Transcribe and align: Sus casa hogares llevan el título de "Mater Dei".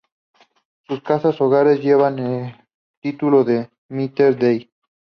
Sus 0.87 1.03
casa 1.03 1.29
hogares 1.37 1.79
llevan 1.83 2.17
el 2.17 2.55
título 3.03 3.43
de 3.43 3.69
"Mater 3.89 4.35
Dei". 4.35 4.71